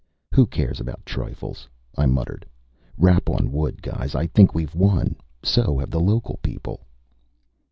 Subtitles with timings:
[0.33, 2.43] "Who cares about trifles?" I muttered.
[2.97, 5.15] "Rap on wood, guys I think we've won.
[5.43, 6.87] So have the local people."